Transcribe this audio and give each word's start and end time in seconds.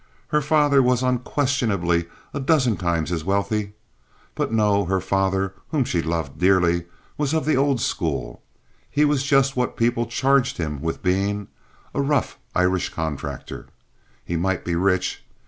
Her 0.29 0.41
father 0.41 0.81
was 0.81 1.03
unquestionably 1.03 2.07
a 2.33 2.39
dozen 2.39 2.75
times 2.75 3.11
as 3.11 3.23
wealthy. 3.23 3.73
But 4.33 4.51
no, 4.51 4.85
her 4.85 4.99
father, 4.99 5.53
whom 5.69 5.83
she 5.83 6.01
loved 6.01 6.39
dearly, 6.39 6.85
was 7.19 7.35
of 7.35 7.45
the 7.45 7.55
old 7.55 7.79
school. 7.79 8.41
He 8.89 9.05
was 9.05 9.21
just 9.23 9.55
what 9.55 9.77
people 9.77 10.07
charged 10.07 10.57
him 10.57 10.81
with 10.81 11.03
being, 11.03 11.49
a 11.93 12.01
rough 12.01 12.39
Irish 12.55 12.89
contractor. 12.89 13.67
He 14.25 14.35
might 14.35 14.65
be 14.65 14.73
rich. 14.75 15.23